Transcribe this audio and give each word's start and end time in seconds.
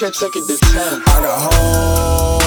Can't 0.00 0.14
take 0.14 0.34
it 0.34 0.46
to 0.46 0.56
10. 0.56 0.72
I 0.72 1.04
got 1.04 1.52
home. 1.52 2.39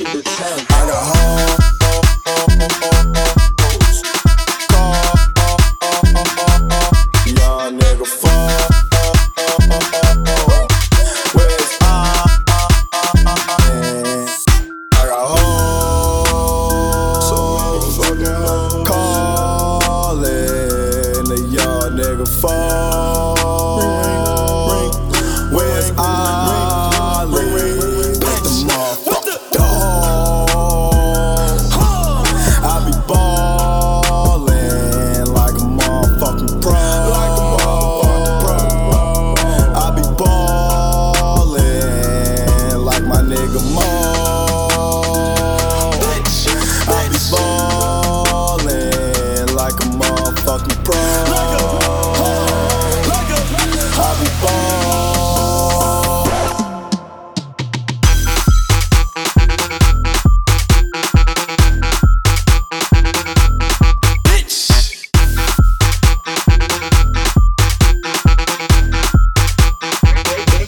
look 0.00 0.12
the 0.12 0.22
tank. 0.22 0.70
I 0.70 0.86
got 0.86 1.60
home. 1.60 1.73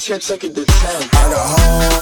check, 0.07 0.21
check 0.21 0.45
it 0.45 0.55
the 0.55 0.65
10. 0.65 1.11
Alcohol. 1.15 1.97